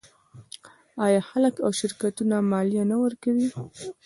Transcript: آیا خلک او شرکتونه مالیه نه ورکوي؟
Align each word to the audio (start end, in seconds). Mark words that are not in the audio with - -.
آیا 1.05 1.21
خلک 1.29 1.55
او 1.65 1.69
شرکتونه 1.79 2.35
مالیه 2.51 2.83
نه 2.91 2.97
ورکوي؟ 3.03 3.47